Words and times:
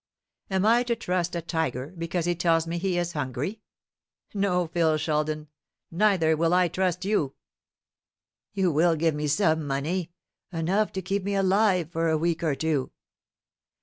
Am 0.49 0.65
I 0.65 0.81
to 0.85 0.95
trust 0.95 1.35
a 1.35 1.43
tiger 1.43 1.93
because 1.95 2.25
he 2.25 2.33
tells 2.33 2.65
me 2.65 2.79
he 2.79 2.97
is 2.97 3.13
hungry? 3.13 3.61
No, 4.33 4.65
Phil 4.65 4.97
Sheldon; 4.97 5.47
neither 5.91 6.35
will 6.35 6.55
I 6.55 6.69
trust 6.69 7.05
you." 7.05 7.35
"You 8.51 8.71
will 8.71 8.95
give 8.95 9.13
me 9.13 9.27
some 9.27 9.67
money 9.67 10.11
enough 10.51 10.91
to 10.93 11.03
keep 11.03 11.23
me 11.23 11.35
alive 11.35 11.91
for 11.91 12.09
a 12.09 12.17
week 12.17 12.41
or 12.41 12.55
two." 12.55 12.89